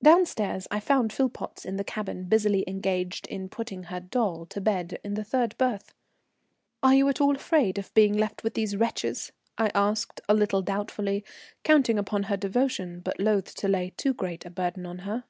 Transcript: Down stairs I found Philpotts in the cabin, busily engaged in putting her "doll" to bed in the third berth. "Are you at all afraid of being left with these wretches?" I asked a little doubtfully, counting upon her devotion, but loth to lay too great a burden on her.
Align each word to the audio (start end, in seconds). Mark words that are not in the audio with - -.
Down 0.00 0.24
stairs 0.26 0.68
I 0.70 0.78
found 0.78 1.12
Philpotts 1.12 1.64
in 1.66 1.76
the 1.76 1.82
cabin, 1.82 2.26
busily 2.26 2.62
engaged 2.68 3.26
in 3.26 3.48
putting 3.48 3.82
her 3.90 3.98
"doll" 3.98 4.46
to 4.46 4.60
bed 4.60 5.00
in 5.02 5.14
the 5.14 5.24
third 5.24 5.58
berth. 5.58 5.92
"Are 6.84 6.94
you 6.94 7.08
at 7.08 7.20
all 7.20 7.34
afraid 7.34 7.76
of 7.76 7.92
being 7.92 8.16
left 8.16 8.44
with 8.44 8.54
these 8.54 8.76
wretches?" 8.76 9.32
I 9.58 9.72
asked 9.74 10.20
a 10.28 10.34
little 10.34 10.62
doubtfully, 10.62 11.24
counting 11.64 11.98
upon 11.98 12.24
her 12.30 12.36
devotion, 12.36 13.00
but 13.00 13.18
loth 13.18 13.56
to 13.56 13.66
lay 13.66 13.90
too 13.96 14.14
great 14.14 14.46
a 14.46 14.50
burden 14.50 14.86
on 14.86 14.98
her. 14.98 15.24